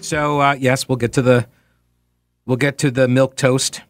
[0.00, 1.46] So uh, yes, we'll get to the
[2.46, 3.82] we'll get to the milk toast,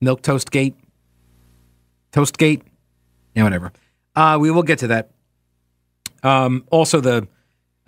[0.00, 0.74] milk toast gate,
[2.12, 2.62] toast gate,
[3.34, 3.72] yeah, whatever.
[4.14, 5.10] Uh, we will get to that.
[6.22, 7.26] Um, also the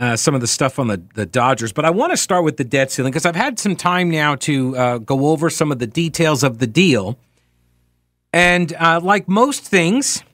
[0.01, 2.57] uh, some of the stuff on the the Dodgers, but I want to start with
[2.57, 5.79] the debt ceiling because I've had some time now to uh, go over some of
[5.79, 7.19] the details of the deal,
[8.33, 10.25] and uh, like most things,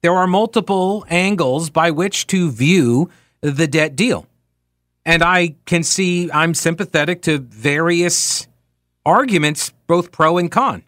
[0.00, 3.10] there are multiple angles by which to view
[3.42, 4.26] the debt deal.
[5.06, 8.48] And I can see I'm sympathetic to various
[9.04, 10.82] arguments, both pro and con.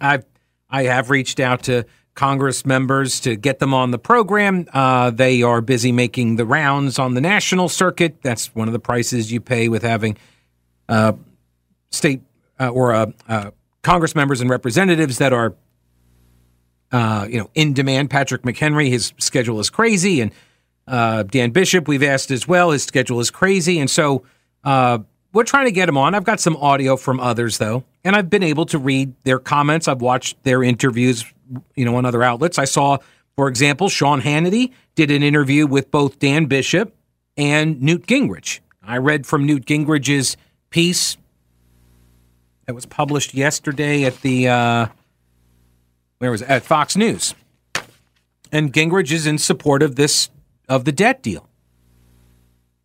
[0.00, 0.24] I've
[0.70, 4.66] I have reached out to Congress members to get them on the program.
[4.72, 8.22] Uh, they are busy making the rounds on the national circuit.
[8.22, 10.16] That's one of the prices you pay with having
[10.88, 11.12] uh,
[11.90, 12.22] state
[12.58, 13.50] uh, or uh, uh,
[13.82, 15.54] Congress members and representatives that are,
[16.90, 18.10] uh, you know, in demand.
[18.10, 20.32] Patrick McHenry, his schedule is crazy, and
[20.86, 22.70] uh, Dan Bishop, we've asked as well.
[22.70, 23.78] His schedule is crazy.
[23.78, 24.24] And so
[24.64, 24.98] uh,
[25.32, 26.14] we're trying to get him on.
[26.14, 29.88] I've got some audio from others, though, and I've been able to read their comments.
[29.88, 31.24] I've watched their interviews,
[31.74, 32.58] you know, on other outlets.
[32.58, 32.98] I saw,
[33.36, 36.94] for example, Sean Hannity did an interview with both Dan Bishop
[37.36, 38.60] and Newt Gingrich.
[38.82, 40.36] I read from Newt Gingrich's
[40.70, 41.16] piece
[42.66, 44.86] that was published yesterday at the, uh,
[46.18, 46.48] where was it?
[46.50, 47.34] At Fox News.
[48.50, 50.28] And Gingrich is in support of this
[50.68, 51.48] of the debt deal.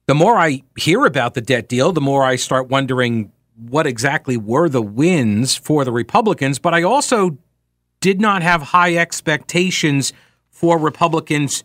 [0.08, 4.38] The more I hear about the debt deal, the more I start wondering what exactly
[4.38, 6.59] were the wins for the Republicans.
[6.59, 7.38] But I also
[8.00, 10.13] did not have high expectations
[10.50, 11.63] for Republicans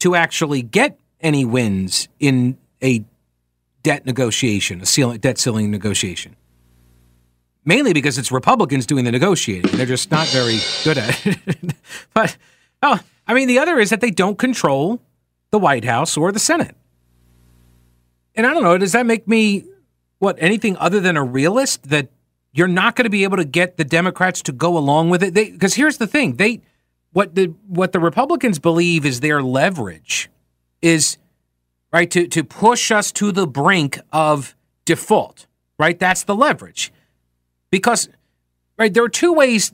[0.00, 3.04] to actually get any wins in a
[3.82, 6.36] debt negotiation, a ceiling, debt ceiling negotiation.
[7.64, 9.76] Mainly because it's Republicans doing the negotiating.
[9.76, 11.74] They're just not very good at it.
[12.14, 12.36] but,
[12.82, 15.00] oh, I mean, the other is that they don't control
[15.52, 16.74] the White House or the Senate.
[18.34, 19.64] And I don't know, does that make me
[20.18, 22.08] what anything other than a realist that
[22.52, 25.34] you're not going to be able to get the Democrats to go along with it?
[25.34, 26.62] Because here's the thing, they
[27.12, 30.30] what the what the Republicans believe is their leverage
[30.80, 31.18] is
[31.92, 35.46] right to to push us to the brink of default.
[35.78, 36.92] Right, that's the leverage.
[37.70, 38.08] Because
[38.78, 39.72] right, there are two ways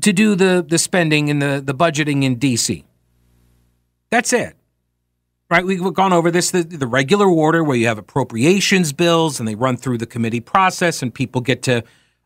[0.00, 2.86] to do the the spending and the the budgeting in D.C.
[4.08, 4.56] That's it
[5.52, 5.66] right?
[5.66, 9.54] We've gone over this the, the, regular order where you have appropriations bills and they
[9.54, 11.84] run through the committee process and people get to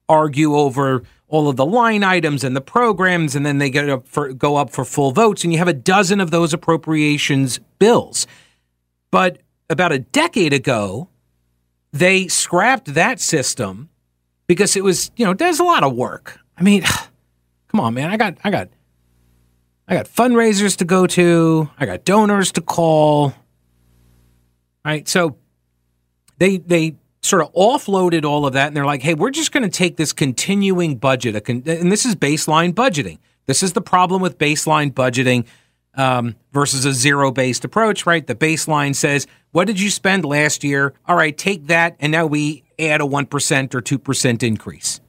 [0.09, 4.07] argue over all of the line items and the programs and then they get up
[4.07, 8.29] for, go up for full votes and you have a dozen of those appropriations bills.
[9.11, 11.09] But about a decade ago,
[11.93, 13.89] they scrapped that system
[14.47, 16.39] because it was, you know, there's a lot of work.
[16.57, 16.83] I mean,
[17.69, 18.09] come on, man.
[18.09, 18.69] I got I got
[19.89, 21.71] I got fundraisers to go to.
[21.79, 23.35] I got donors to call.
[24.85, 25.07] Right.
[25.09, 25.37] So
[26.39, 29.63] they they sort of offloaded all of that and they're like, hey, we're just going
[29.63, 33.19] to take this continuing budget, con- and this is baseline budgeting.
[33.47, 35.47] This is the problem with baseline budgeting
[35.95, 38.25] um, versus a zero based approach, right?
[38.27, 40.95] The baseline says, what did you spend last year?
[41.07, 45.01] All right, take that, and now we add a 1% or 2% increase.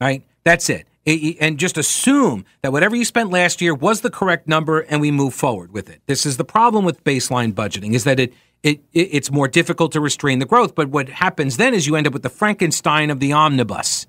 [0.00, 0.24] Right?
[0.44, 4.80] That's it and just assume that whatever you spent last year was the correct number
[4.80, 6.00] and we move forward with it.
[6.06, 8.32] This is the problem with baseline budgeting is that it,
[8.62, 12.06] it it's more difficult to restrain the growth, but what happens then is you end
[12.06, 14.06] up with the Frankenstein of the omnibus,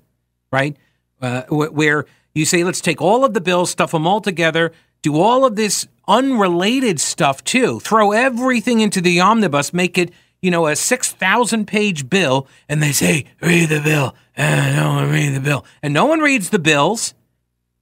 [0.50, 0.76] right?
[1.20, 5.20] Uh, where you say let's take all of the bills, stuff them all together, do
[5.20, 10.10] all of this unrelated stuff too, throw everything into the omnibus, make it
[10.42, 14.14] you know, a 6,000 page bill and they say, read the bill.
[14.36, 15.64] And no one read the bill.
[15.82, 17.14] And no one reads the bills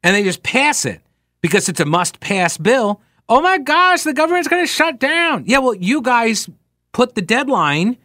[0.03, 1.01] and they just pass it
[1.41, 3.01] because it's a must pass bill.
[3.29, 5.45] Oh my gosh, the government's going to shut down.
[5.47, 6.49] Yeah, well, you guys
[6.93, 7.97] put the deadline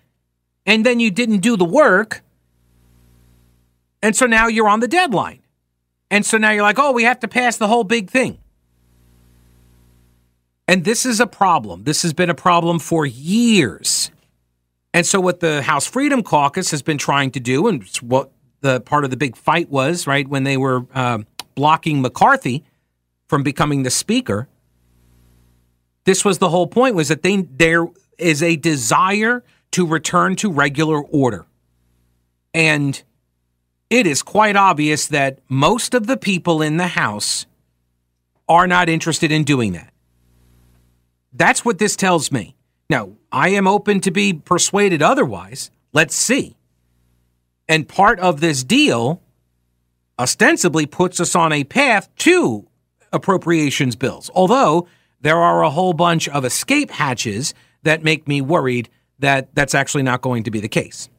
[0.65, 2.21] and then you didn't do the work.
[4.01, 5.41] And so now you're on the deadline.
[6.09, 8.39] And so now you're like, oh, we have to pass the whole big thing.
[10.67, 11.83] And this is a problem.
[11.83, 14.11] This has been a problem for years.
[14.93, 18.31] And so, what the House Freedom Caucus has been trying to do, and what
[18.61, 21.19] the part of the big fight was, right, when they were uh,
[21.55, 22.63] blocking McCarthy
[23.27, 24.47] from becoming the speaker,
[26.05, 27.85] this was the whole point: was that they there
[28.17, 31.45] is a desire to return to regular order.
[32.53, 33.01] And
[33.89, 37.45] it is quite obvious that most of the people in the House
[38.47, 39.93] are not interested in doing that.
[41.31, 42.55] That's what this tells me.
[42.89, 45.71] Now, I am open to be persuaded otherwise.
[45.93, 46.55] Let's see.
[47.67, 49.21] And part of this deal
[50.17, 52.67] ostensibly puts us on a path to
[53.13, 54.87] appropriations bills, although
[55.21, 57.53] there are a whole bunch of escape hatches
[57.83, 58.89] that make me worried
[59.19, 61.09] that that's actually not going to be the case.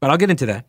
[0.00, 0.64] But I'll get into that.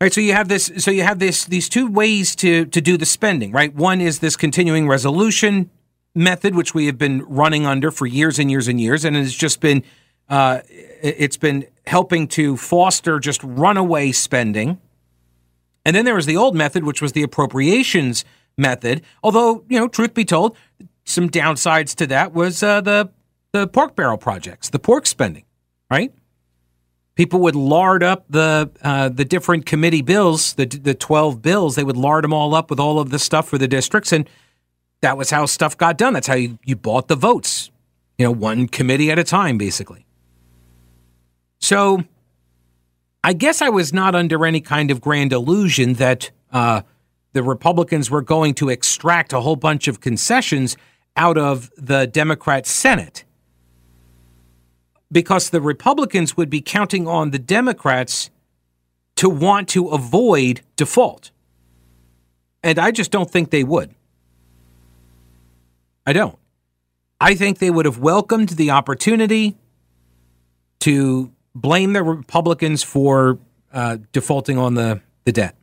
[0.00, 2.80] All right, so you have this so you have this these two ways to to
[2.80, 3.72] do the spending, right?
[3.74, 5.70] One is this continuing resolution
[6.14, 9.34] method which we have been running under for years and years and years and it's
[9.34, 9.82] just been
[10.28, 14.80] uh, it's been helping to foster just runaway spending.
[15.84, 18.24] And then there was the old method which was the appropriations
[18.56, 20.56] method, although, you know, truth be told,
[21.04, 23.10] some downsides to that was uh, the
[23.52, 25.44] the pork barrel projects, the pork spending,
[25.90, 26.12] right?
[27.14, 31.76] People would lard up the uh, the different committee bills, the the twelve bills.
[31.76, 34.28] They would lard them all up with all of the stuff for the districts, and
[35.04, 36.14] that was how stuff got done.
[36.14, 37.70] That's how you, you bought the votes,
[38.16, 40.06] you know, one committee at a time, basically.
[41.60, 42.04] So,
[43.22, 46.82] I guess I was not under any kind of grand illusion that uh,
[47.34, 50.74] the Republicans were going to extract a whole bunch of concessions
[51.18, 53.24] out of the Democrat Senate
[55.12, 58.30] because the Republicans would be counting on the Democrats
[59.16, 61.30] to want to avoid default.
[62.62, 63.94] And I just don't think they would.
[66.06, 66.38] I don't.
[67.20, 69.56] I think they would have welcomed the opportunity
[70.80, 73.38] to blame the Republicans for
[73.72, 75.56] uh, defaulting on the, the debt,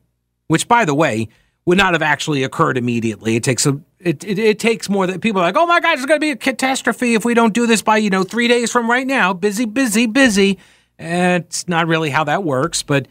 [0.47, 1.27] which, by the way,
[1.65, 3.35] would not have actually occurred immediately.
[3.35, 5.93] It takes a it, it, it takes more than people are like, oh my God,
[5.93, 8.47] it's going to be a catastrophe if we don't do this by you know three
[8.47, 9.33] days from right now.
[9.33, 10.57] Busy, busy, busy.
[10.97, 13.07] And it's not really how that works, but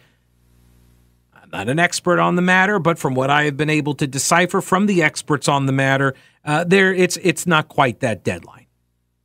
[1.52, 2.78] not an expert on the matter.
[2.78, 6.14] But from what I have been able to decipher from the experts on the matter,
[6.44, 8.66] uh, there it's it's not quite that deadline.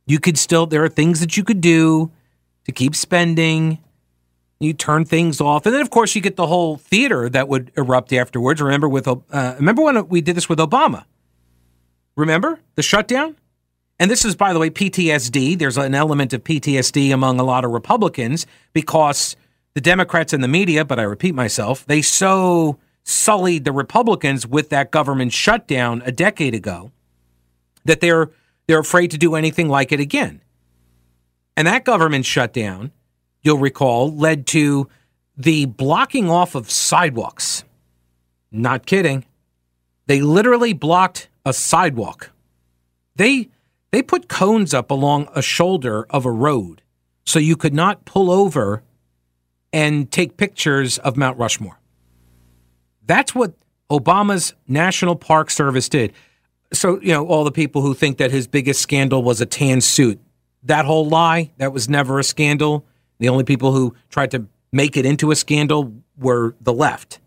[0.06, 2.10] You could still there are things that you could do
[2.64, 3.78] to keep spending
[4.58, 7.72] you turn things off, and then of course you get the whole theater that would
[7.76, 8.62] erupt afterwards.
[8.62, 9.16] Remember with uh,
[9.58, 11.04] remember when we did this with Obama?
[12.16, 13.36] Remember the shutdown?
[13.98, 15.58] And this is, by the way, PTSD.
[15.58, 19.36] There's an element of PTSD among a lot of Republicans because
[19.76, 24.70] the Democrats and the media, but I repeat myself, they so sullied the Republicans with
[24.70, 26.92] that government shutdown a decade ago
[27.84, 28.30] that they're
[28.66, 30.40] they're afraid to do anything like it again.
[31.58, 32.90] And that government shutdown
[33.42, 34.88] you'll recall, led to
[35.36, 37.62] the blocking off of sidewalks.
[38.50, 39.26] Not kidding.
[40.06, 42.30] They literally blocked a sidewalk.
[43.16, 43.50] They
[43.90, 46.80] they put cones up along a shoulder of a road
[47.26, 48.82] so you could not pull over
[49.76, 51.78] and take pictures of Mount Rushmore.
[53.04, 53.52] That's what
[53.90, 56.14] Obama's National Park Service did.
[56.72, 59.82] So, you know, all the people who think that his biggest scandal was a tan
[59.82, 60.18] suit,
[60.62, 62.86] that whole lie, that was never a scandal.
[63.18, 67.20] The only people who tried to make it into a scandal were the left.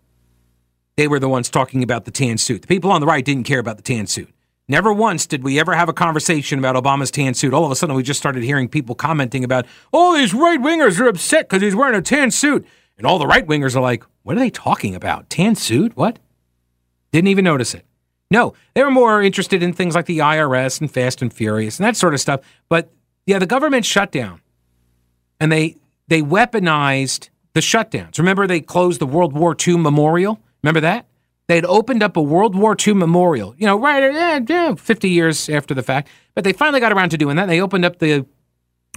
[0.97, 2.63] They were the ones talking about the tan suit.
[2.63, 4.33] The people on the right didn't care about the tan suit.
[4.69, 7.55] Never once did we ever have a conversation about Obama's tan suit.
[7.55, 10.99] All of a sudden, we just started hearing people commenting about, oh, these right wingers
[10.99, 12.65] are upset because he's wearing a tan suit.
[12.95, 15.27] And all the right wingers are like, what are they talking about?
[15.27, 15.97] Tan suit?
[15.97, 16.19] What?
[17.11, 17.83] Didn't even notice it.
[18.29, 21.87] No, they were more interested in things like the IRS and Fast and Furious and
[21.87, 22.41] that sort of stuff.
[22.69, 22.91] But
[23.25, 24.39] yeah, the government shutdown
[25.39, 25.77] and they
[26.07, 28.19] they weaponized the shutdowns.
[28.19, 30.39] Remember, they closed the World War II memorial.
[30.61, 31.07] Remember that?
[31.49, 35.09] They had opened up a World War II memorial, you know, right, eh, yeah, 50
[35.09, 36.07] years after the fact.
[36.35, 37.47] But they finally got around to doing that.
[37.47, 38.27] They opened up the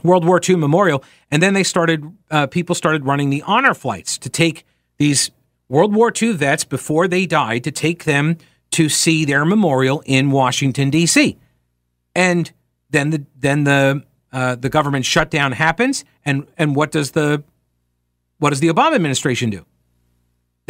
[0.04, 4.18] World War II memorial, and then they started, uh, people started running the honor flights
[4.18, 4.66] to take
[4.98, 5.30] these
[5.70, 8.36] World War II vets before they died to take them
[8.72, 11.38] to see their memorial in Washington, D.C.
[12.14, 12.52] And
[12.90, 17.44] then the, then the, uh, the government shutdown happens, and and what does the
[18.40, 19.64] what does the Obama administration do?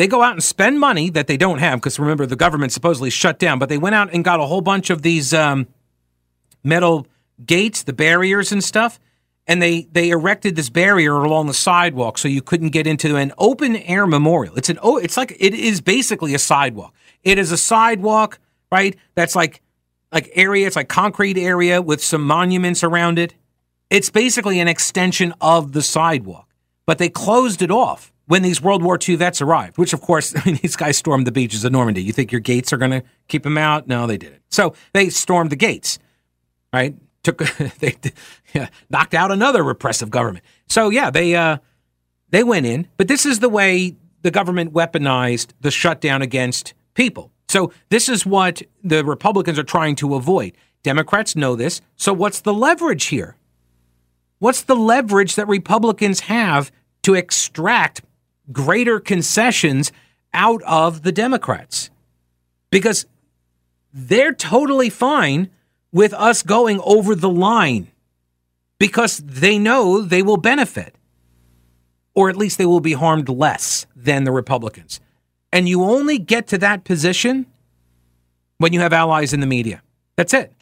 [0.03, 3.09] They go out and spend money that they don't have because remember the government supposedly
[3.09, 5.69] shut down, but they went out and got a whole bunch of these um,
[6.65, 7.07] metal
[7.47, 8.99] gates, the barriers and stuff,
[9.47, 13.33] and they they erected this barrier along the sidewalk so you couldn't get into an
[13.39, 14.57] open air memorial.
[14.57, 16.93] It's an oh, it's like it is basically a sidewalk.
[17.23, 18.41] It is a sidewalk,
[18.73, 18.97] right?
[19.15, 19.63] That's like
[20.11, 20.67] like area.
[20.67, 23.37] It's like concrete area with some monuments around it.
[23.89, 26.49] It's basically an extension of the sidewalk,
[26.87, 30.35] but they closed it off when these World War II vets arrived, which of course,
[30.37, 32.03] I mean, these guys stormed the beaches of Normandy.
[32.03, 33.89] You think your gates are going to keep them out?
[33.89, 34.43] No, they didn't.
[34.51, 35.99] So they stormed the gates,
[36.73, 36.97] right?
[37.23, 37.39] took
[37.79, 37.97] they
[38.55, 40.45] yeah, knocked out another repressive government.
[40.69, 41.59] So yeah, they uh,
[42.31, 47.33] they went in, but this is the way the government weaponized the shutdown against people.
[47.49, 50.57] So this is what the Republicans are trying to avoid.
[50.83, 51.81] Democrats know this.
[51.97, 53.37] So what's the leverage here?
[54.39, 58.03] What's the leverage that Republicans have to extract
[58.51, 59.93] greater concessions
[60.35, 61.91] out of the Democrats?
[62.71, 63.07] Because
[63.93, 65.51] they're totally fine
[65.93, 67.89] with us going over the line
[68.79, 70.97] because they know they will benefit,
[72.15, 74.99] or at least they will be harmed less than the Republicans.
[75.53, 77.47] And you only get to that position
[78.59, 79.83] when you have allies in the media.
[80.17, 80.53] That's it.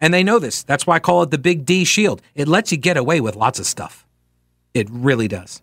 [0.00, 0.62] And they know this.
[0.62, 2.22] That's why I call it the big D shield.
[2.34, 4.06] It lets you get away with lots of stuff.
[4.72, 5.62] It really does.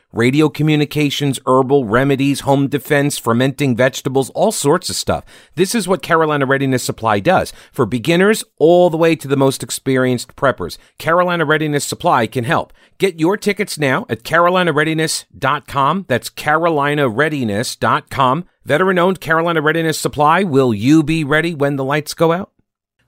[0.13, 5.23] radio communications, herbal remedies, home defense, fermenting vegetables, all sorts of stuff.
[5.55, 9.63] This is what Carolina Readiness Supply does for beginners all the way to the most
[9.63, 10.77] experienced preppers.
[10.97, 12.73] Carolina Readiness Supply can help.
[12.97, 16.05] Get your tickets now at carolinareadiness.com.
[16.07, 18.45] That's carolinareadiness.com.
[18.63, 20.43] Veteran owned Carolina Readiness Supply.
[20.43, 22.51] Will you be ready when the lights go out?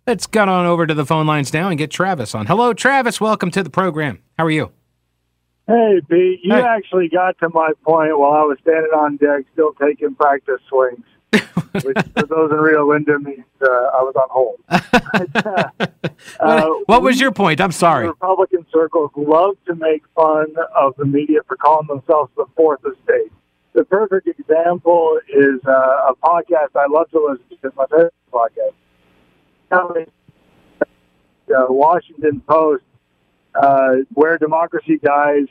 [0.06, 2.46] Let's get on over to the phone lines now and get Travis on.
[2.46, 3.22] Hello, Travis.
[3.22, 4.22] Welcome to the program.
[4.38, 4.83] How are you?
[5.68, 6.62] Hey, Pete, you hey.
[6.62, 11.06] actually got to my point while I was standing on deck still taking practice swings.
[11.82, 14.60] which for those in Rio Linda means uh, I was on hold.
[16.40, 17.60] uh, what was your point?
[17.60, 18.08] I'm sorry.
[18.08, 23.32] Republican circles love to make fun of the media for calling themselves the fourth estate.
[23.74, 27.68] The perfect example is uh, a podcast I love to listen to.
[27.68, 28.74] It's my favorite podcast.
[31.48, 32.84] The Washington Post
[33.56, 35.48] uh, where democracy dies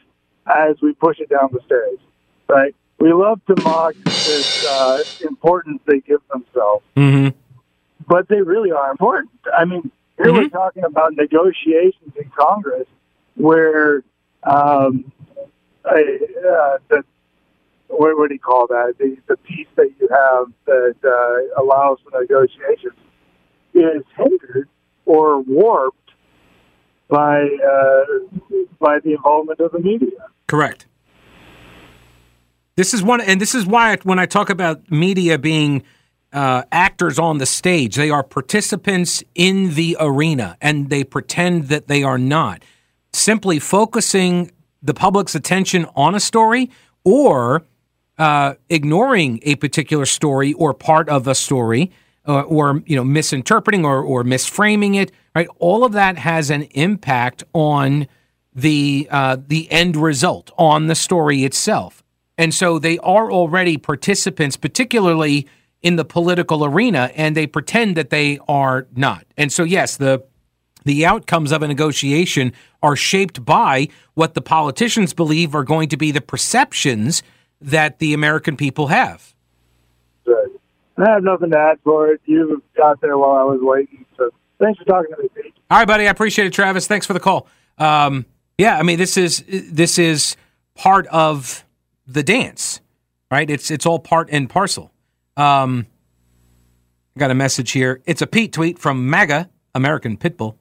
[0.46, 1.98] as we push it down the stairs.
[2.48, 2.74] Right?
[2.98, 7.36] We love to mock this uh, importance they give themselves, mm-hmm.
[8.06, 9.30] but they really are important.
[9.52, 10.36] I mean, here mm-hmm.
[10.36, 12.86] we're talking about negotiations in Congress
[13.34, 14.04] where
[14.44, 15.10] um,
[15.84, 15.94] uh,
[16.88, 17.04] the
[17.88, 18.94] what, what do you call that?
[18.98, 22.98] The, the piece that you have that uh, allows for negotiations
[23.74, 24.68] is hindered
[25.04, 26.01] or warped
[27.08, 28.04] by uh,
[28.78, 30.10] by the involvement of the media.
[30.46, 30.86] Correct.
[32.74, 35.82] This is one, and this is why when I talk about media being
[36.32, 41.88] uh, actors on the stage, they are participants in the arena, and they pretend that
[41.88, 42.62] they are not.
[43.12, 44.50] Simply focusing
[44.82, 46.70] the public's attention on a story
[47.04, 47.62] or
[48.18, 51.90] uh, ignoring a particular story or part of a story
[52.26, 56.62] uh, or you know misinterpreting or, or misframing it right all of that has an
[56.72, 58.06] impact on
[58.54, 62.02] the uh, the end result on the story itself
[62.38, 65.46] and so they are already participants particularly
[65.82, 70.22] in the political arena and they pretend that they are not and so yes the
[70.84, 72.52] the outcomes of a negotiation
[72.82, 77.22] are shaped by what the politicians believe are going to be the perceptions
[77.60, 79.34] that the American people have.
[80.26, 80.48] Right.
[80.96, 82.20] I have nothing to add for it.
[82.26, 84.04] You got there while I was waiting.
[84.16, 84.30] So
[84.60, 85.54] thanks for talking to me, Pete.
[85.70, 86.06] All right, buddy.
[86.06, 86.86] I appreciate it, Travis.
[86.86, 87.46] Thanks for the call.
[87.78, 88.26] Um,
[88.58, 90.36] yeah, I mean this is this is
[90.74, 91.64] part of
[92.06, 92.80] the dance,
[93.30, 93.48] right?
[93.48, 94.92] It's it's all part and parcel.
[95.36, 95.86] Um,
[97.16, 98.02] I got a message here.
[98.04, 100.52] It's a Pete tweet from MAGA American Pitbull.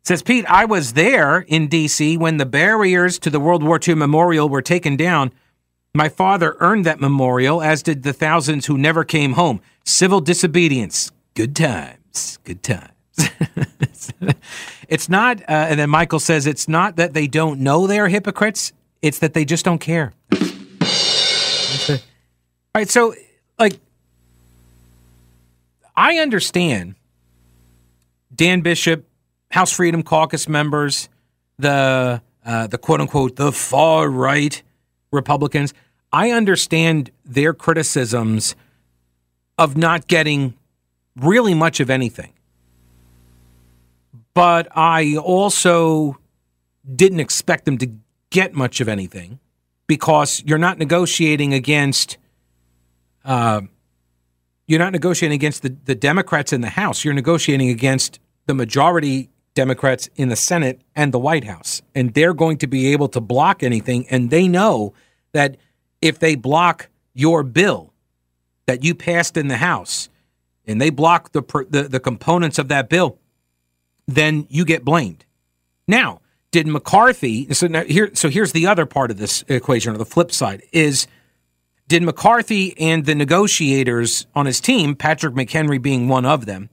[0.00, 2.16] It says Pete, I was there in D.C.
[2.16, 5.32] when the barriers to the World War II memorial were taken down.
[5.94, 9.60] My father earned that memorial, as did the thousands who never came home.
[9.84, 11.10] Civil disobedience.
[11.34, 12.38] Good times.
[12.44, 12.92] Good times.
[14.88, 18.72] it's not, uh, and then Michael says it's not that they don't know they're hypocrites,
[19.02, 20.12] it's that they just don't care.
[20.32, 21.98] All
[22.76, 23.14] right, so,
[23.58, 23.80] like,
[25.96, 26.94] I understand
[28.32, 29.06] Dan Bishop,
[29.50, 31.08] House Freedom Caucus members,
[31.58, 34.62] the uh, the quote unquote the far right
[35.12, 35.74] Republicans.
[36.12, 38.54] I understand their criticisms
[39.58, 40.54] of not getting
[41.16, 42.32] really much of anything.
[44.34, 46.18] But I also
[46.96, 47.90] didn't expect them to
[48.30, 49.38] get much of anything
[49.86, 52.16] because you're not negotiating against
[53.24, 53.62] uh,
[54.66, 57.04] you're not negotiating against the, the Democrats in the House.
[57.04, 61.82] You're negotiating against the majority Democrats in the Senate and the White House.
[61.94, 64.06] And they're going to be able to block anything.
[64.08, 64.94] And they know
[65.32, 65.56] that
[66.00, 67.92] if they block your bill
[68.66, 70.08] that you passed in the House
[70.66, 73.18] and they block the, the, the components of that bill,
[74.06, 75.24] then you get blamed.
[75.88, 76.20] Now,
[76.52, 77.52] did McCarthy?
[77.52, 80.62] So now here, so here's the other part of this equation, or the flip side
[80.72, 81.06] is.
[81.88, 86.70] Did McCarthy and the negotiators on his team, Patrick McHenry being one of them,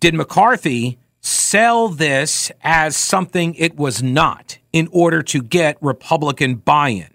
[0.00, 0.96] did McCarthy
[1.28, 7.08] sell this as something it was not in order to get Republican buy in?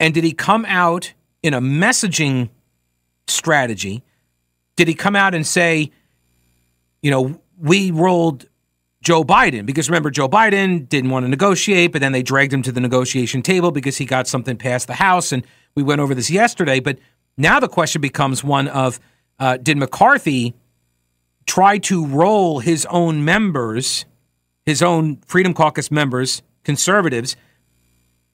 [0.00, 2.50] And did he come out in a messaging
[3.28, 4.02] strategy?
[4.76, 5.92] Did he come out and say,
[7.02, 8.46] you know, we rolled
[9.02, 12.62] Joe Biden because remember Joe Biden didn't want to negotiate, but then they dragged him
[12.62, 16.14] to the negotiation table because he got something past the House, and we went over
[16.14, 16.80] this yesterday.
[16.80, 16.98] But
[17.36, 18.98] now the question becomes one of
[19.38, 20.54] uh, did McCarthy
[21.46, 24.04] try to roll his own members,
[24.64, 27.36] his own Freedom Caucus members, conservatives,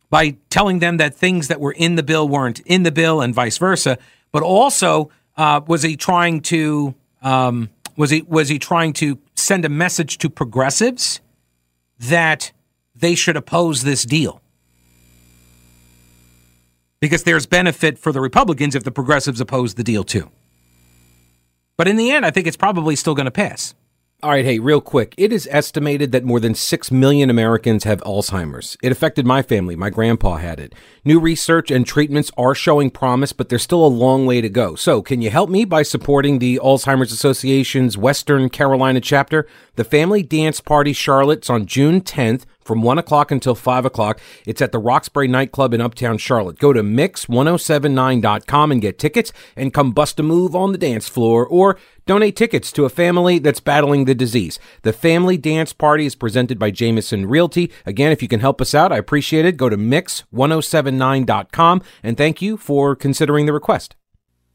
[0.09, 3.35] by telling them that things that were in the bill weren't in the bill, and
[3.35, 3.99] vice versa.
[4.33, 9.65] But also, uh, was he trying to um, was he was he trying to send
[9.65, 11.21] a message to progressives
[11.99, 12.53] that
[12.95, 14.41] they should oppose this deal?
[17.01, 20.31] Because there's benefit for the Republicans if the progressives oppose the deal too.
[21.81, 23.75] But in the end, I think it's probably still going to pass.
[24.23, 25.15] All right, hey, real quick.
[25.17, 28.77] It is estimated that more than 6 million Americans have Alzheimer's.
[28.83, 29.77] It affected my family.
[29.77, 30.75] My grandpa had it.
[31.07, 34.75] New research and treatments are showing promise, but there's still a long way to go.
[34.75, 39.47] So, can you help me by supporting the Alzheimer's Association's Western Carolina chapter?
[39.77, 44.21] The Family Dance Party Charlotte's on June 10th from 1 o'clock until 5 o'clock.
[44.47, 46.61] It's at the Roxbury Nightclub in Uptown Charlotte.
[46.61, 51.45] Go to mix1079.com and get tickets and come bust a move on the dance floor
[51.45, 54.61] or donate tickets to a family that's battling the disease.
[54.83, 57.73] The Family Dance Party is presented by Jameson Realty.
[57.87, 59.57] Again, if you can help us out, I appreciate it.
[59.57, 63.97] Go to mix1079.com and thank you for considering the request.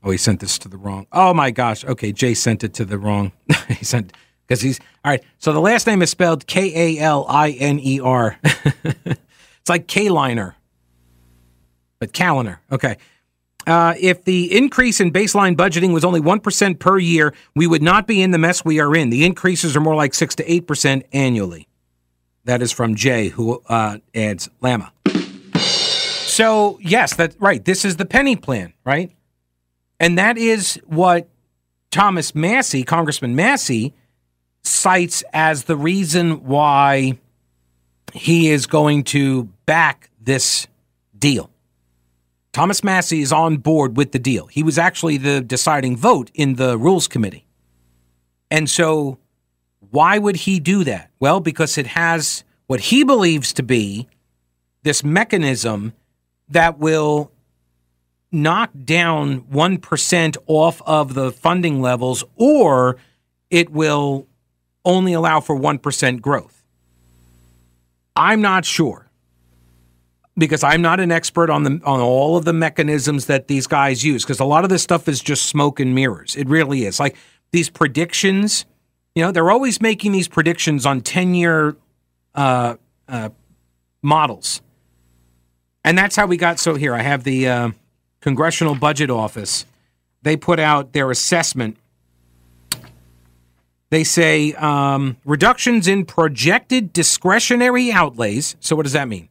[0.02, 1.08] Oh, he sent this to the wrong.
[1.12, 1.84] Oh my gosh.
[1.84, 3.34] Okay, Jay sent it to the wrong.
[3.68, 4.14] he sent
[4.48, 5.24] because he's all right.
[5.40, 8.40] So the last name is spelled K A L I N E R.
[9.66, 10.56] It's like K liner,
[11.98, 12.62] but calendar.
[12.72, 12.98] Okay.
[13.66, 18.06] Uh, if the increase in baseline budgeting was only 1% per year, we would not
[18.06, 19.10] be in the mess we are in.
[19.10, 21.68] The increases are more like 6 to 8% annually.
[22.44, 24.94] That is from Jay, who uh, adds Llama.
[25.58, 27.66] So, yes, that's right.
[27.66, 29.12] This is the penny plan, right?
[30.00, 31.28] And that is what
[31.90, 33.96] Thomas Massie, Congressman Massie,
[34.68, 37.18] cites as the reason why
[38.14, 40.68] he is going to back this
[41.18, 41.50] deal.
[42.54, 44.48] Thomas Massie is on board with the deal.
[44.48, 47.46] He was actually the deciding vote in the Rules Committee.
[48.50, 49.18] And so,
[49.92, 51.12] why would he do that?
[51.20, 54.08] Well, because it has what he believes to be
[54.84, 55.94] this mechanism
[56.48, 57.32] that will
[58.32, 62.98] knock down 1% off of the funding levels, or
[63.50, 64.28] it will
[64.86, 66.64] only allow for 1% growth.
[68.16, 69.10] I'm not sure
[70.38, 74.04] because I'm not an expert on the on all of the mechanisms that these guys
[74.04, 76.36] use because a lot of this stuff is just smoke and mirrors.
[76.36, 77.00] It really is.
[77.00, 77.16] Like
[77.52, 78.66] these predictions,
[79.16, 81.76] you know, they're always making these predictions on 10-year
[82.36, 82.76] uh,
[83.08, 83.30] uh,
[84.02, 84.62] models.
[85.84, 87.70] And that's how we got so here I have the uh,
[88.22, 89.66] Congressional Budget Office.
[90.22, 91.78] They put out their assessment
[93.90, 98.56] they say um, reductions in projected discretionary outlays.
[98.60, 99.30] So, what does that mean?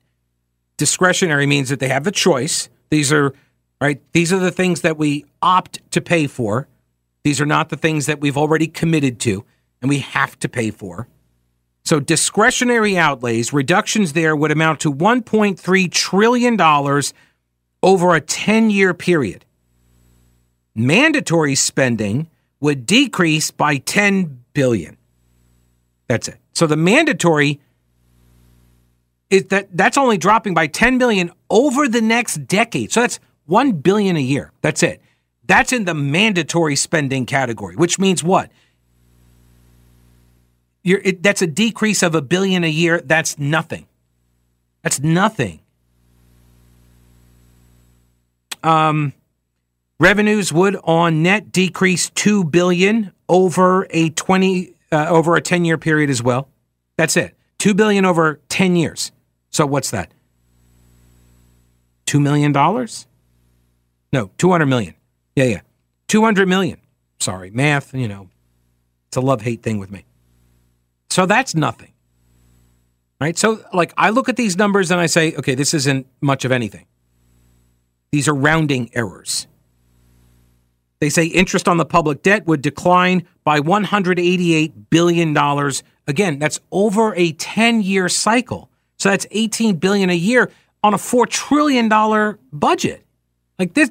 [0.77, 2.69] Discretionary means that they have the choice.
[2.91, 3.35] These are
[3.81, 4.01] right.
[4.13, 6.69] These are the things that we opt to pay for.
[7.25, 9.45] These are not the things that we've already committed to
[9.83, 11.09] and we have to pay for.
[11.85, 17.03] So, discretionary outlays, reductions there would amount to $1.3 trillion
[17.83, 19.45] over a 10 year period.
[20.75, 24.97] Mandatory spending would decrease by 10 billion.
[26.09, 26.39] That's it.
[26.55, 27.61] So the mandatory
[29.31, 32.93] is that that's only dropping by 10 billion over the next decade.
[32.93, 34.53] So that's 1 billion a year.
[34.63, 35.03] That's it.
[35.47, 38.51] That's in the mandatory spending category, which means what?
[40.85, 43.01] It, that's a decrease of a billion a year.
[43.01, 43.87] That's nothing.
[44.83, 45.61] That's nothing.
[48.63, 49.15] Um,
[49.99, 55.79] revenues would on net decrease two billion over a 20 uh, over a 10 year
[55.79, 56.49] period as well.
[56.97, 57.35] That's it.
[57.59, 59.13] 2 billion over 10 years.
[59.51, 60.13] So what's that?
[62.07, 63.07] 2 million dollars?
[64.13, 64.95] No, 200 million.
[65.35, 65.61] Yeah, yeah.
[66.09, 66.81] 200 million.
[67.19, 68.29] Sorry, math, you know.
[69.09, 70.05] It's a love-hate thing with me.
[71.11, 71.93] So that's nothing.
[73.21, 73.39] Right?
[73.39, 76.53] So like I look at these numbers and I say, okay, this isn't much of
[76.53, 76.87] anything.
[78.13, 79.47] These are rounding errors.
[81.05, 85.37] They say interest on the public debt would decline by $188 billion.
[86.07, 88.71] Again, that's over a 10 year cycle.
[88.97, 90.51] So that's 18 billion a year
[90.83, 91.91] on a $4 trillion
[92.55, 93.05] budget.
[93.59, 93.91] Like this.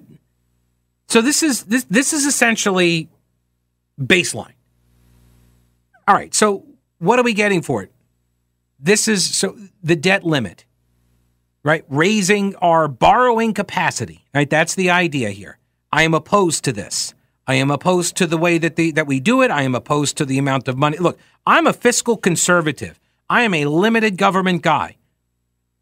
[1.07, 3.09] So this is this this is essentially
[4.01, 4.55] baseline.
[6.07, 6.33] All right.
[6.33, 6.65] So
[6.97, 7.91] what are we getting for it?
[8.79, 10.65] This is so the debt limit,
[11.63, 11.85] right?
[11.89, 14.49] Raising our borrowing capacity, right?
[14.49, 15.59] That's the idea here.
[15.93, 17.13] I am opposed to this.
[17.45, 19.51] I am opposed to the way that the that we do it.
[19.51, 20.97] I am opposed to the amount of money.
[20.97, 22.99] Look, I'm a fiscal conservative.
[23.29, 24.95] I am a limited government guy.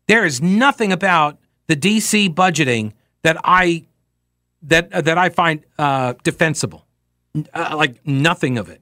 [0.09, 3.85] There is nothing about the DC budgeting that I
[4.63, 6.85] that that I find uh, defensible.
[7.53, 8.81] Uh, like nothing of it.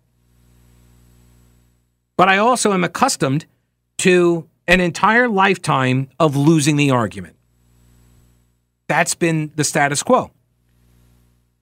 [2.17, 3.45] But I also am accustomed
[3.99, 7.35] to an entire lifetime of losing the argument.
[8.87, 10.31] That's been the status quo.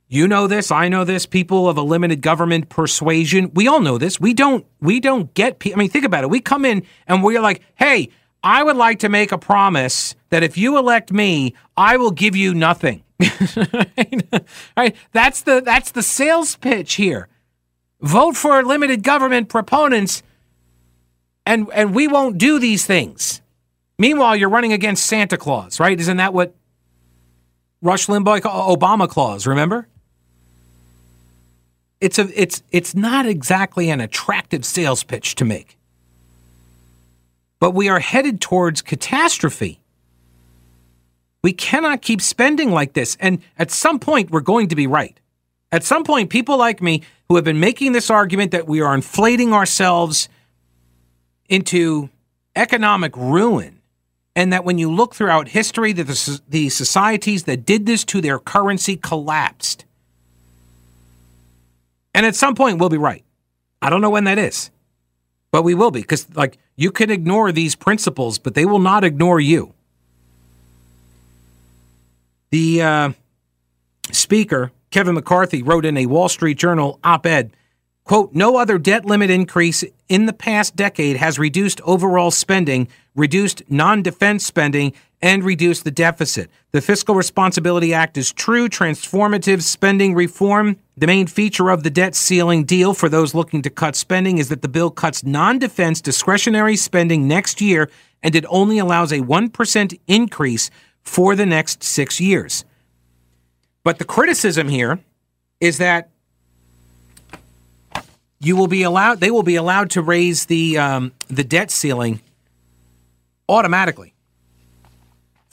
[0.09, 1.25] You know this, I know this.
[1.25, 4.19] People of a limited government persuasion, we all know this.
[4.19, 6.29] We don't we don't get I mean think about it.
[6.29, 8.09] We come in and we're like, "Hey,
[8.41, 12.35] I would like to make a promise that if you elect me, I will give
[12.37, 13.03] you nothing."
[14.77, 14.95] right?
[15.11, 17.27] That's the that's the sales pitch here.
[17.99, 20.23] Vote for limited government proponents
[21.45, 23.41] and and we won't do these things.
[23.99, 25.99] Meanwhile, you're running against Santa Claus, right?
[25.99, 26.55] Isn't that what
[27.81, 29.87] Rush Limbaugh called Obama Claus, remember?
[31.99, 35.77] It's a it's it's not exactly an attractive sales pitch to make.
[37.59, 39.79] But we are headed towards catastrophe.
[41.43, 45.19] We cannot keep spending like this and at some point we're going to be right.
[45.71, 48.93] At some point people like me who have been making this argument that we are
[48.93, 50.29] inflating ourselves
[51.49, 52.09] into
[52.55, 53.81] economic ruin
[54.35, 58.21] and that when you look throughout history that the, the societies that did this to
[58.21, 59.85] their currency collapsed
[62.17, 63.23] and at some point, we'll be right.
[63.79, 64.71] I don't know when that is,
[65.51, 69.03] but we will be because, like, you can ignore these principles, but they will not
[69.03, 69.75] ignore you.
[72.49, 73.11] The uh,
[74.11, 77.55] speaker, Kevin McCarthy, wrote in a Wall Street Journal op ed
[78.03, 83.61] quote, no other debt limit increase in the past decade has reduced overall spending, reduced
[83.69, 86.49] non defense spending, and reduce the deficit.
[86.71, 90.77] The Fiscal Responsibility Act is true transformative spending reform.
[90.95, 94.49] The main feature of the debt ceiling deal for those looking to cut spending is
[94.49, 97.89] that the bill cuts non defense discretionary spending next year
[98.21, 100.69] and it only allows a 1% increase
[101.01, 102.65] for the next six years.
[103.83, 104.99] But the criticism here
[105.59, 106.09] is that
[108.39, 112.21] you will be allowed they will be allowed to raise the um, the debt ceiling
[113.49, 114.13] automatically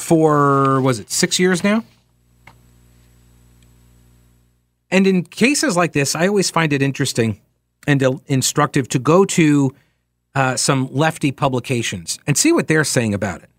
[0.04, 1.82] for was it six years now
[4.90, 7.40] and in cases like this i always find it interesting
[7.86, 9.74] and instructive to go to
[10.34, 13.50] uh, some lefty publications and see what they're saying about it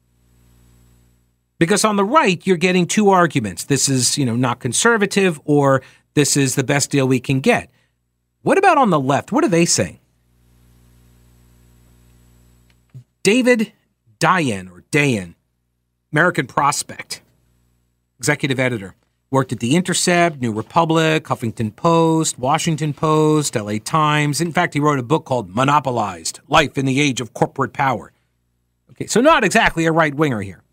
[1.57, 5.81] because on the right you're getting two arguments this is you know not conservative or
[6.13, 7.69] this is the best deal we can get
[8.45, 9.31] what about on the left?
[9.31, 9.97] What are they saying?
[13.23, 13.73] David
[14.19, 15.33] Dayen or Dayen,
[16.15, 17.21] American Prospect,
[18.19, 18.95] executive editor,
[19.31, 24.39] worked at The Intercept, New Republic, Huffington Post, Washington Post, LA Times.
[24.39, 28.13] In fact, he wrote a book called Monopolized Life in the Age of Corporate Power.
[28.91, 30.63] Okay, so not exactly a right winger here.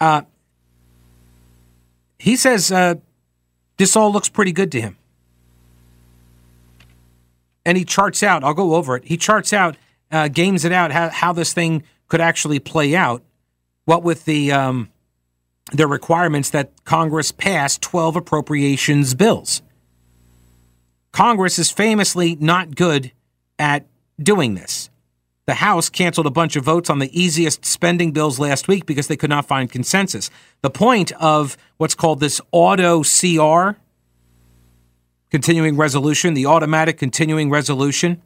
[0.00, 0.22] Uh,
[2.18, 2.94] he says uh,
[3.76, 4.96] this all looks pretty good to him
[7.66, 8.42] and he charts out.
[8.42, 9.04] I'll go over it.
[9.04, 9.76] He charts out,
[10.10, 13.22] uh, games it out how, how this thing could actually play out.
[13.84, 14.90] What with the um,
[15.72, 19.62] the requirements that Congress pass 12 appropriations bills.
[21.12, 23.12] Congress is famously not good
[23.58, 23.86] at
[24.20, 24.90] doing this.
[25.46, 29.08] The House canceled a bunch of votes on the easiest spending bills last week because
[29.08, 30.30] they could not find consensus.
[30.62, 33.78] The point of what's called this auto CR,
[35.30, 38.22] continuing resolution, the automatic continuing resolution,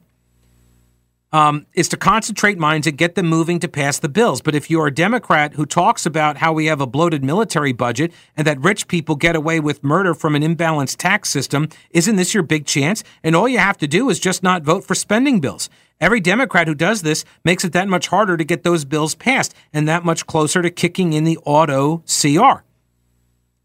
[1.31, 4.41] um, is to concentrate minds and get them moving to pass the bills.
[4.41, 8.11] But if you're a Democrat who talks about how we have a bloated military budget
[8.35, 12.33] and that rich people get away with murder from an imbalanced tax system, isn't this
[12.33, 13.03] your big chance?
[13.23, 15.69] And all you have to do is just not vote for spending bills.
[16.01, 19.53] Every Democrat who does this makes it that much harder to get those bills passed
[19.73, 22.63] and that much closer to kicking in the auto CR.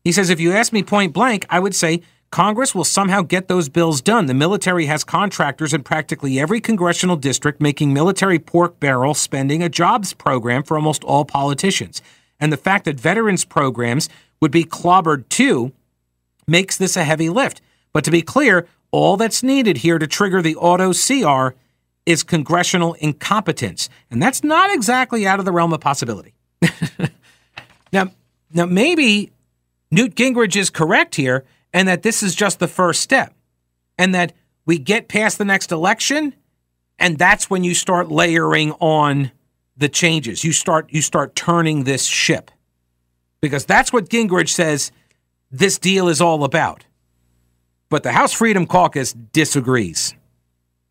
[0.02, 2.02] He says, if you ask me point blank, I would say
[2.34, 4.26] Congress will somehow get those bills done.
[4.26, 9.68] The military has contractors in practically every congressional district making military pork barrel spending a
[9.68, 12.02] jobs program for almost all politicians.
[12.40, 14.08] And the fact that veterans programs
[14.40, 15.70] would be clobbered too
[16.48, 17.60] makes this a heavy lift.
[17.92, 21.54] But to be clear, all that's needed here to trigger the auto CR
[22.04, 23.88] is congressional incompetence.
[24.10, 26.34] And that's not exactly out of the realm of possibility.
[27.92, 28.10] now,
[28.52, 29.30] now, maybe
[29.92, 31.44] Newt Gingrich is correct here
[31.74, 33.34] and that this is just the first step
[33.98, 34.32] and that
[34.64, 36.32] we get past the next election
[36.98, 39.32] and that's when you start layering on
[39.76, 40.44] the changes.
[40.44, 42.50] You start you start turning this ship.
[43.40, 44.92] Because that's what Gingrich says
[45.50, 46.86] this deal is all about.
[47.90, 50.14] But the House Freedom Caucus disagrees.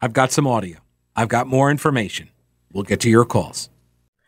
[0.01, 0.77] I've got some audio.
[1.15, 2.29] I've got more information.
[2.71, 3.69] We'll get to your calls.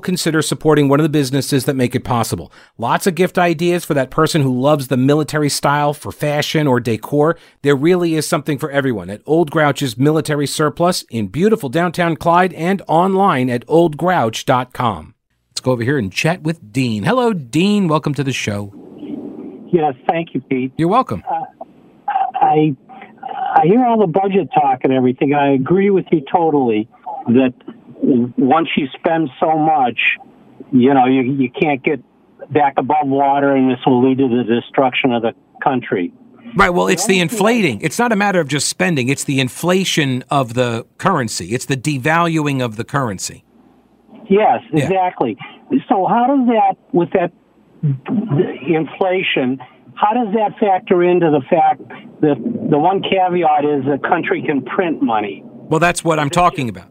[0.00, 2.50] will consider supporting one of the businesses that make it possible.
[2.78, 6.80] Lots of gift ideas for that person who loves the military style for fashion or
[6.80, 7.36] decor.
[7.60, 12.54] There really is something for everyone at Old Grouch's Military Surplus in beautiful downtown Clyde
[12.54, 15.14] and online at oldgrouch.com.
[15.50, 17.02] Let's go over here and chat with Dean.
[17.02, 17.86] Hello, Dean.
[17.86, 18.72] Welcome to the show.
[19.70, 20.72] Yes, thank you, Pete.
[20.78, 21.22] You're welcome.
[21.30, 21.44] Uh,
[22.40, 22.74] I
[23.54, 25.34] I hear all the budget talk and everything.
[25.34, 26.88] I agree with you totally
[27.26, 27.52] that
[28.02, 29.98] once you spend so much,
[30.72, 32.02] you know, you, you can't get
[32.50, 35.32] back above water, and this will lead to the destruction of the
[35.62, 36.12] country.
[36.56, 36.70] Right.
[36.70, 37.80] Well, it's the inflating.
[37.80, 39.08] It's not a matter of just spending.
[39.08, 41.54] It's the inflation of the currency.
[41.54, 43.44] It's the devaluing of the currency.
[44.28, 45.36] Yes, exactly.
[45.70, 45.78] Yeah.
[45.88, 47.32] So how does that, with that
[47.82, 49.60] inflation,
[49.94, 51.82] how does that factor into the fact
[52.20, 52.36] that
[52.70, 55.42] the one caveat is a country can print money?
[55.44, 56.88] Well, that's what I'm talking about.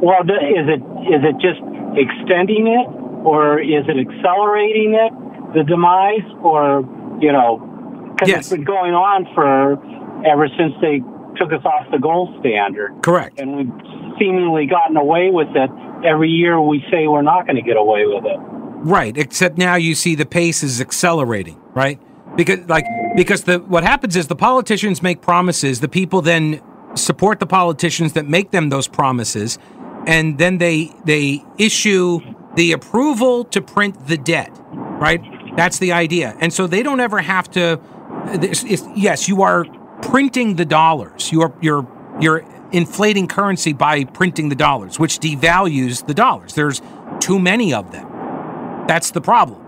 [0.00, 1.60] Well, is it is it just
[1.98, 2.86] extending it,
[3.26, 5.12] or is it accelerating it,
[5.54, 6.86] the demise, or
[7.20, 7.58] you know,
[8.12, 8.38] because yes.
[8.38, 9.74] it's been going on for
[10.24, 11.02] ever since they
[11.36, 12.94] took us off the gold standard.
[13.02, 13.38] Correct.
[13.38, 15.70] And we've seemingly gotten away with it.
[16.04, 18.38] Every year we say we're not going to get away with it.
[18.80, 19.16] Right.
[19.16, 21.60] Except now you see the pace is accelerating.
[21.74, 22.00] Right.
[22.36, 22.84] Because like
[23.16, 25.80] because the what happens is the politicians make promises.
[25.80, 26.60] The people then
[26.94, 29.58] support the politicians that make them those promises
[30.06, 32.20] and then they they issue
[32.54, 35.22] the approval to print the debt, right?
[35.56, 36.36] That's the idea.
[36.40, 37.80] And so they don't ever have to.
[38.96, 39.64] yes, you are
[40.02, 41.32] printing the dollars.
[41.32, 41.86] You are you're
[42.20, 46.54] you're inflating currency by printing the dollars, which devalues the dollars.
[46.54, 46.82] There's
[47.20, 48.06] too many of them.
[48.86, 49.62] That's the problem.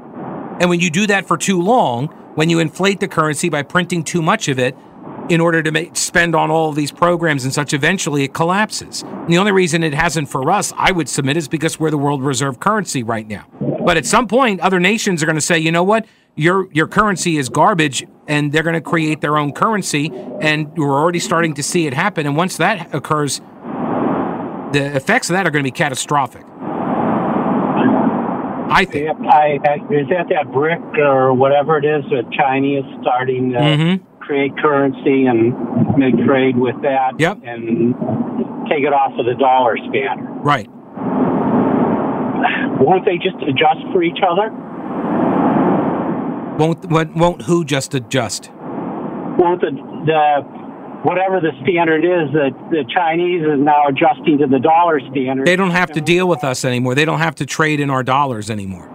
[0.61, 4.05] And when you do that for too long, when you inflate the currency by printing
[4.05, 4.77] too much of it,
[5.29, 9.03] in order to make, spend on all of these programs and such, eventually it collapses.
[9.03, 11.99] And the only reason it hasn't for us, I would submit, is because we're the
[11.99, 13.47] world reserve currency right now.
[13.85, 16.07] But at some point, other nations are going to say, you know what?
[16.37, 20.99] Your your currency is garbage, and they're going to create their own currency, and we're
[20.99, 22.25] already starting to see it happen.
[22.25, 23.41] And once that occurs,
[24.73, 26.45] the effects of that are going to be catastrophic.
[28.73, 29.11] I think.
[29.27, 33.51] I, I, is that that brick or whatever it is that China is starting?
[33.51, 35.51] mm-hmm create currency and
[35.99, 37.37] make trade with that yep.
[37.43, 37.95] and
[38.71, 40.31] take it off of the dollar scanner.
[40.39, 40.71] Right.
[42.81, 44.55] Won't they just adjust for each other?
[46.59, 48.53] Won't won't who just adjust?
[48.55, 49.73] Won't the,
[50.07, 50.43] the
[51.03, 55.45] whatever the standard is that the Chinese is now adjusting to the dollar standard.
[55.45, 56.95] They don't have to deal with us anymore.
[56.95, 58.87] They don't have to trade in our dollars anymore.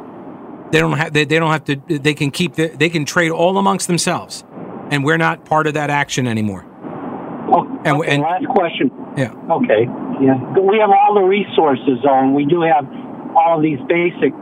[0.71, 3.31] They don't have they, they don't have to they can keep the, they can trade
[3.31, 4.44] all amongst themselves
[4.91, 6.65] and we're not part of that action anymore.
[7.47, 8.91] Oh, and, okay, and last question.
[9.17, 9.33] Yeah.
[9.49, 9.85] Okay.
[10.21, 10.35] Yeah.
[10.59, 12.85] We have all the resources, though, and we do have
[13.35, 14.33] all of these basic,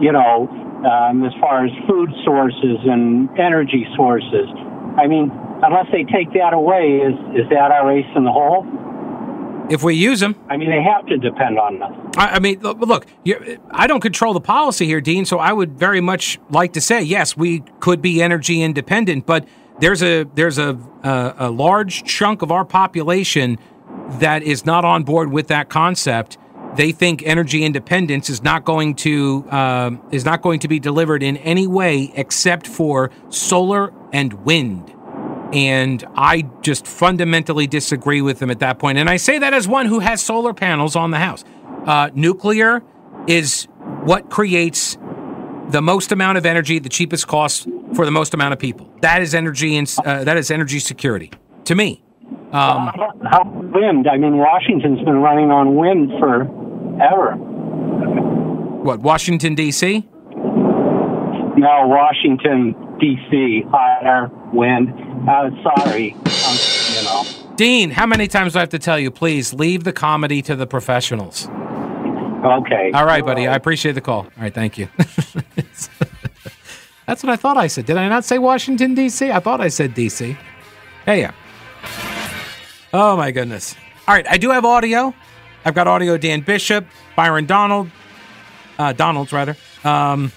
[0.00, 0.48] you know,
[0.86, 4.48] um, as far as food sources and energy sources.
[4.96, 5.30] I mean,
[5.62, 8.66] unless they take that away, is is that our ace in the hole?
[9.70, 11.92] If we use them, I mean, they have to depend on us.
[12.16, 13.06] I, I mean, look,
[13.70, 15.24] I don't control the policy here, Dean.
[15.24, 19.46] So I would very much like to say, yes, we could be energy independent, but
[19.80, 23.58] there's a there's a, a, a large chunk of our population
[24.20, 26.38] that is not on board with that concept.
[26.76, 31.22] They think energy independence is not going to uh, is not going to be delivered
[31.22, 34.94] in any way except for solar and wind.
[35.52, 38.96] And I just fundamentally disagree with them at that point.
[38.96, 41.44] And I say that as one who has solar panels on the house.
[41.86, 42.82] Uh, nuclear
[43.26, 43.64] is
[44.04, 44.96] what creates
[45.72, 48.88] the most amount of energy, the cheapest cost for the most amount of people.
[49.00, 51.30] That is energy and uh, that is energy security
[51.64, 52.02] to me.
[52.52, 52.90] Um,
[53.24, 54.06] how, wind?
[54.06, 56.42] I mean, Washington's been running on wind for
[57.02, 57.36] ever.
[58.82, 60.06] What Washington D.C.
[61.56, 63.64] No, Washington D.C.
[63.70, 64.90] Higher wind.
[65.28, 66.56] Uh, sorry, um,
[66.94, 67.24] you know.
[67.56, 69.10] Dean, how many times do I have to tell you?
[69.10, 71.48] Please leave the comedy to the professionals.
[72.44, 72.90] Okay.
[72.92, 73.46] All right, buddy.
[73.46, 74.20] I appreciate the call.
[74.20, 74.88] All right, thank you.
[77.12, 77.84] That's what I thought I said.
[77.84, 79.30] Did I not say Washington D.C.?
[79.30, 80.34] I thought I said D.C.
[81.04, 81.32] Hey, yeah.
[82.94, 83.76] Oh my goodness.
[84.08, 85.12] All right, I do have audio.
[85.66, 86.16] I've got audio.
[86.16, 87.90] Dan Bishop, Byron Donald,
[88.78, 89.58] uh, Donalds rather.
[89.84, 90.32] Um,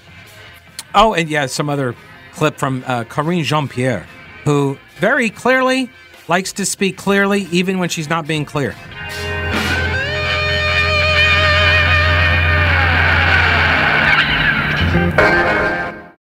[0.93, 1.95] oh, and yeah, some other
[2.33, 4.05] clip from uh, Karine Jean Pierre,
[4.43, 5.89] who very clearly
[6.27, 8.75] likes to speak clearly, even when she's not being clear.